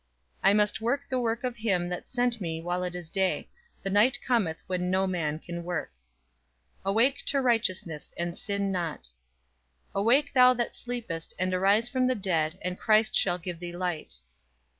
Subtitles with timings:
[0.43, 3.49] "I must work the work of him that sent me while it is day:
[3.83, 5.91] the night cometh when no man can work."
[6.83, 9.11] "Awake to righteousness and sin not."
[9.93, 14.15] "Awake thou that sleepest, and arise from the dead, and Christ shall give thee light."